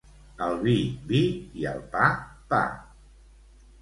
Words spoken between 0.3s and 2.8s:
Al vi vi i al pa pa